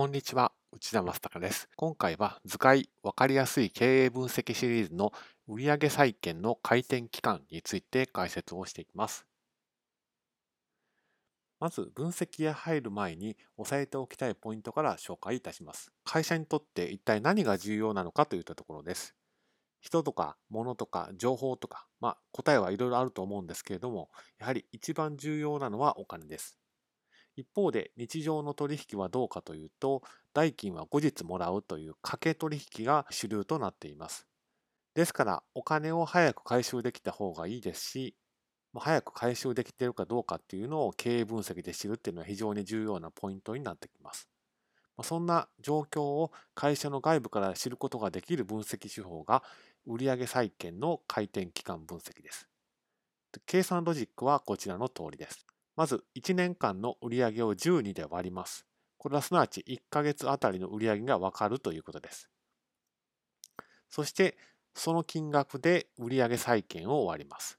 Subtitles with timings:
[0.00, 1.68] こんにちは、内田正孝です。
[1.76, 5.12] 今回は図解わかりやすい経営分析シリーズの
[5.46, 9.26] 売上債券の回転期間について解説をしていきます。
[11.58, 15.92] まず分析へ入る前に押さえておきたいポイントから紹介いたします。
[16.06, 19.14] 会社にとって一体何が重要なのかといったところです。
[19.82, 24.08] 人とか物とか情報とか、まあ答えはいろいろあると思うんですけれども、
[24.38, 26.59] やはり一番重要なのはお金です。
[27.40, 30.02] 一方で日常の取引はどうかというと、
[30.32, 34.26] 代金は後日もらうという掛け取引が主流となっています。
[34.94, 38.14] ですから、お金を早く回収できた方がいいですし、
[38.74, 44.28] 早く回収できているかどうかっていうのを経営分析で知るっていうのは非常に重要なポイントになってきます。
[45.02, 49.42] そんな状況を会社の外部から知ることができる分析手法が
[49.86, 52.48] 売上債券の回転期間分析です。
[53.46, 55.46] 計算ロジックはこちらの通りです。
[55.80, 58.66] まず1年間の売上を12で割ります。
[58.98, 62.28] これはすなわち1ヶ月あたりの売上がわかるということです。
[63.88, 64.36] そして
[64.74, 67.58] その金額で売上債券を割ります。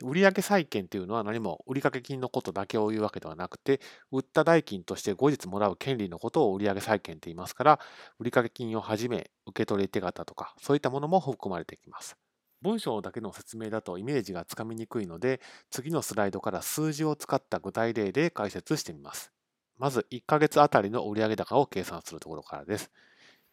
[0.00, 3.80] 売上債券というのは何も売掛金のことだけを言うわけではなくて、
[4.12, 7.80] 売った代金として後日もらう権利のことを売上債券と言いますから、
[8.20, 12.16] 売掛金をはじめ、受取手形とか、そういったものも含まれてきます。
[12.62, 19.32] 文章だけの説明だとイメージがつかみにくいので、次のスライドから数字を使った具体例で解説してみます。
[19.78, 22.90] まず1ヶ月あたりの売上高を計算するところからです。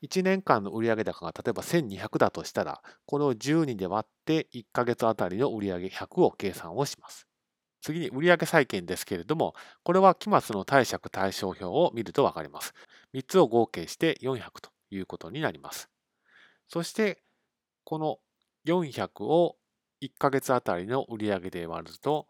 [0.03, 7.27] 1年間の売上高が例えば1200だとしたら、これを12で割って1ヶ月あたりの売上100を計算をします。
[7.81, 12.73] 次に売上債券ですけれども、これは期末の貸借対照表を見るとわかります。
[13.13, 15.89] 3つを合計して400ということになります。
[16.67, 17.23] そして、
[17.85, 18.19] この
[18.67, 19.57] 400を
[20.01, 22.27] 1ヶ月あたりの売上で割ると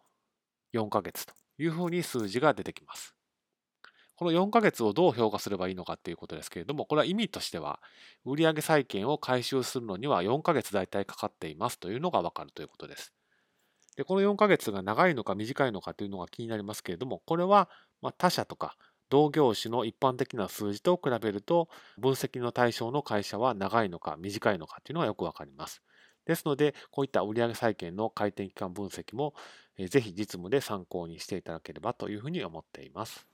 [0.71, 3.15] 4ヶ月というふうに数字が出てきます。
[4.15, 7.79] この4ヶ月をどう評価すればいいのかということですけれども、これは意味としては、
[8.25, 13.13] 売上債券を回収するのには4ヶ月大体かかっていますというのがわかるということです。
[13.97, 17.69] で、この4ヶ月が長いのか短いのかというのが気になりますけれども、これは
[18.01, 18.77] ま他社とか
[19.09, 25.81] 同業種の一般的な数字と比べると、分析の対象の会社は長いのか短いのかというのがよくわかります。
[26.27, 29.33] ですので、こういった売上債券の回転期間分析も、
[29.77, 33.27] ぜひ実務で参考にしていただければというふうに思っています。